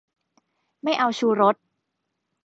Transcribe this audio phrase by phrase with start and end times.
[0.83, 1.55] ไม่เอาชูรส